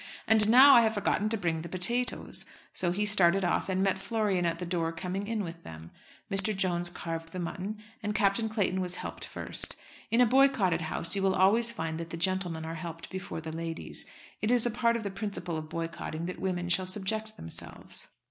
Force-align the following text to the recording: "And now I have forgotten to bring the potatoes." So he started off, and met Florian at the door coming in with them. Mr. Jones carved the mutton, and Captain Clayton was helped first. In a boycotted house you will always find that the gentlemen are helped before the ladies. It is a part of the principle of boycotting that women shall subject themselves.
"And 0.27 0.49
now 0.49 0.73
I 0.73 0.81
have 0.81 0.95
forgotten 0.95 1.29
to 1.29 1.37
bring 1.37 1.61
the 1.61 1.69
potatoes." 1.69 2.47
So 2.73 2.89
he 2.89 3.05
started 3.05 3.45
off, 3.45 3.69
and 3.69 3.83
met 3.83 3.99
Florian 3.99 4.47
at 4.47 4.57
the 4.57 4.65
door 4.65 4.91
coming 4.91 5.27
in 5.27 5.43
with 5.43 5.61
them. 5.61 5.91
Mr. 6.31 6.57
Jones 6.57 6.89
carved 6.89 7.33
the 7.33 7.37
mutton, 7.39 7.77
and 8.01 8.15
Captain 8.15 8.49
Clayton 8.49 8.81
was 8.81 8.95
helped 8.95 9.23
first. 9.23 9.75
In 10.09 10.19
a 10.19 10.25
boycotted 10.25 10.81
house 10.81 11.15
you 11.15 11.21
will 11.21 11.35
always 11.35 11.69
find 11.71 11.99
that 11.99 12.09
the 12.09 12.17
gentlemen 12.17 12.65
are 12.65 12.73
helped 12.73 13.11
before 13.11 13.41
the 13.41 13.51
ladies. 13.51 14.07
It 14.41 14.49
is 14.49 14.65
a 14.65 14.71
part 14.71 14.95
of 14.97 15.03
the 15.03 15.11
principle 15.11 15.55
of 15.55 15.69
boycotting 15.69 16.25
that 16.25 16.39
women 16.39 16.67
shall 16.67 16.87
subject 16.87 17.37
themselves. 17.37 18.07